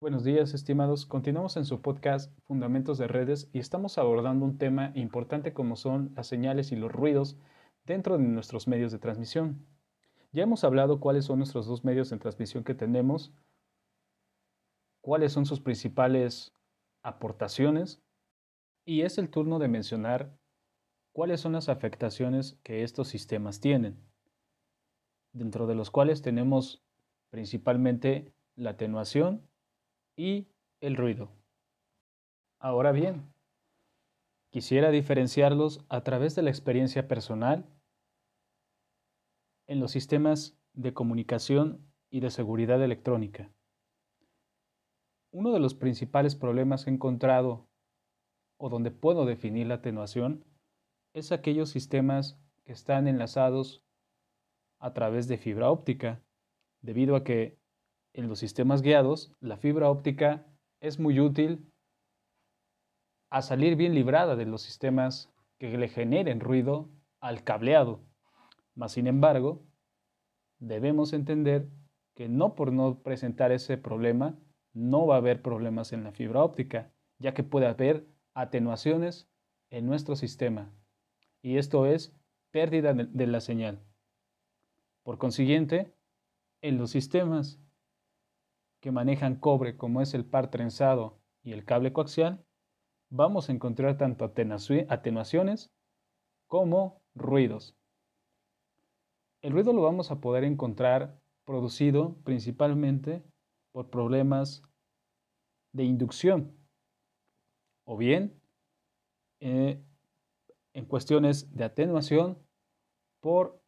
[0.00, 1.04] Buenos días, estimados.
[1.04, 6.14] Continuamos en su podcast Fundamentos de Redes y estamos abordando un tema importante como son
[6.16, 7.36] las señales y los ruidos
[7.84, 9.66] dentro de nuestros medios de transmisión.
[10.32, 13.34] Ya hemos hablado cuáles son nuestros dos medios de transmisión que tenemos,
[15.02, 16.54] cuáles son sus principales
[17.02, 18.00] aportaciones
[18.86, 20.34] y es el turno de mencionar
[21.12, 24.00] cuáles son las afectaciones que estos sistemas tienen,
[25.34, 26.82] dentro de los cuales tenemos
[27.28, 29.49] principalmente la atenuación
[30.20, 30.52] y
[30.82, 31.32] el ruido.
[32.58, 33.32] Ahora bien,
[34.50, 37.66] quisiera diferenciarlos a través de la experiencia personal
[39.66, 43.50] en los sistemas de comunicación y de seguridad electrónica.
[45.32, 47.66] Uno de los principales problemas que he encontrado
[48.58, 50.44] o donde puedo definir la atenuación
[51.14, 53.82] es aquellos sistemas que están enlazados
[54.80, 56.22] a través de fibra óptica,
[56.82, 57.59] debido a que
[58.12, 60.46] en los sistemas guiados la fibra óptica
[60.80, 61.70] es muy útil
[63.30, 68.00] a salir bien librada de los sistemas que le generen ruido al cableado.
[68.74, 69.62] Mas, sin embargo,
[70.58, 71.68] debemos entender
[72.14, 74.38] que no por no presentar ese problema,
[74.72, 79.28] no va a haber problemas en la fibra óptica, ya que puede haber atenuaciones
[79.70, 80.72] en nuestro sistema.
[81.42, 82.16] Y esto es
[82.50, 83.80] pérdida de la señal.
[85.02, 85.94] Por consiguiente,
[86.62, 87.60] en los sistemas
[88.80, 92.44] que manejan cobre como es el par trenzado y el cable coaxial,
[93.10, 95.72] vamos a encontrar tanto atenuaciones
[96.46, 97.76] como ruidos.
[99.42, 103.24] El ruido lo vamos a poder encontrar producido principalmente
[103.72, 104.62] por problemas
[105.72, 106.56] de inducción
[107.84, 108.40] o bien
[109.40, 109.82] eh,
[110.74, 112.38] en cuestiones de atenuación
[113.20, 113.60] por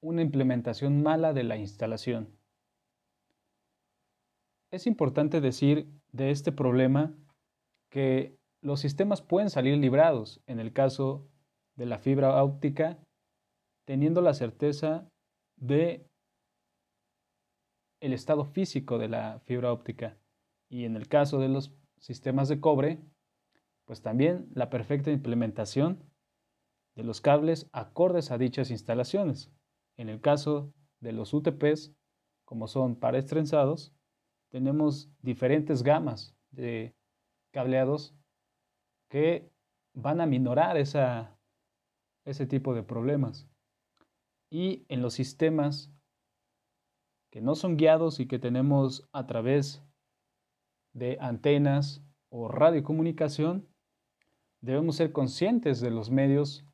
[0.00, 2.36] una implementación mala de la instalación.
[4.72, 7.14] Es importante decir de este problema
[7.90, 11.28] que los sistemas pueden salir librados en el caso
[11.76, 12.98] de la fibra óptica,
[13.86, 15.06] teniendo la certeza
[15.56, 16.06] de
[18.00, 20.16] el estado físico de la fibra óptica.
[20.70, 22.98] Y en el caso de los sistemas de cobre,
[23.84, 26.02] pues también la perfecta implementación
[26.96, 29.52] de los cables acordes a dichas instalaciones.
[29.98, 31.92] En el caso de los UTPs,
[32.46, 33.92] como son pares trenzados,
[34.52, 36.94] tenemos diferentes gamas de
[37.52, 38.14] cableados
[39.10, 39.50] que
[39.94, 41.38] van a minorar esa,
[42.26, 43.48] ese tipo de problemas.
[44.50, 45.90] Y en los sistemas
[47.30, 49.82] que no son guiados y que tenemos a través
[50.92, 53.66] de antenas o radiocomunicación,
[54.60, 56.66] debemos ser conscientes de los medios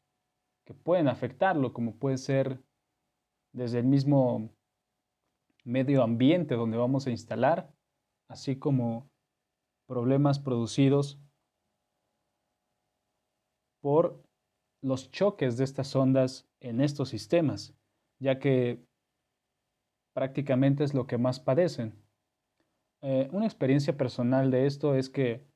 [0.67, 2.61] que pueden afectarlo, como puede ser
[3.53, 4.51] desde el mismo
[5.69, 7.71] medio ambiente donde vamos a instalar,
[8.31, 9.11] así como
[9.87, 11.21] problemas producidos
[13.83, 14.23] por
[14.83, 17.75] los choques de estas ondas en estos sistemas,
[18.19, 18.83] ya que
[20.15, 21.95] prácticamente es lo que más padecen.
[23.03, 25.47] Eh, una experiencia personal de esto es que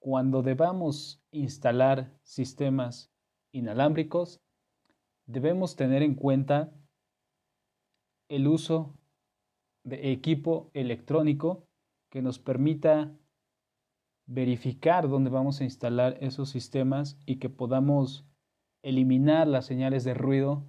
[0.00, 3.12] cuando debamos instalar sistemas
[3.52, 4.40] inalámbricos,
[5.26, 6.72] debemos tener en cuenta
[8.32, 8.94] el uso
[9.84, 11.66] de equipo electrónico
[12.10, 13.14] que nos permita
[14.26, 18.24] verificar dónde vamos a instalar esos sistemas y que podamos
[18.82, 20.64] eliminar las señales de ruido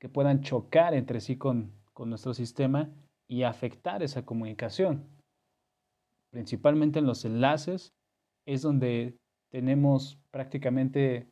[0.00, 2.90] que puedan chocar entre sí con, con nuestro sistema
[3.28, 5.06] y afectar esa comunicación.
[6.32, 7.92] Principalmente en los enlaces
[8.46, 9.18] es donde
[9.52, 11.28] tenemos prácticamente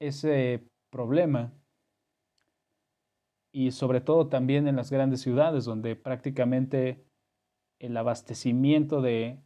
[0.00, 1.52] ese problema
[3.52, 7.04] y sobre todo también en las grandes ciudades donde prácticamente
[7.78, 9.38] el abastecimiento de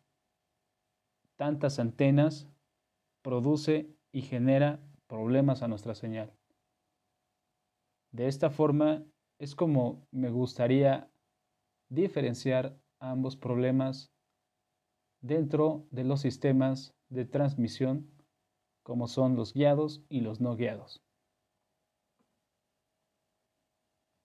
[1.37, 2.49] tantas antenas
[3.22, 6.33] produce y genera problemas a nuestra señal.
[8.12, 9.05] De esta forma
[9.39, 11.11] es como me gustaría
[11.88, 14.12] diferenciar ambos problemas
[15.20, 18.11] dentro de los sistemas de transmisión
[18.82, 21.06] como son los guiados y los no guiados.